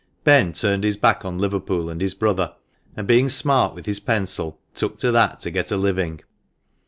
Ben 0.23 0.51
turned 0.53 0.83
his 0.83 0.97
back 0.97 1.23
on 1.23 1.37
Liverpool 1.37 1.87
and 1.87 2.01
his 2.01 2.15
brother, 2.15 2.55
and 2.97 3.05
being 3.05 3.29
smart 3.29 3.75
with 3.75 3.85
his 3.85 3.99
pencil, 3.99 4.59
took 4.73 4.97
to 4.97 5.11
that 5.11 5.39
to 5.41 5.51
get 5.51 5.69
a 5.69 5.77
living. 5.77 6.21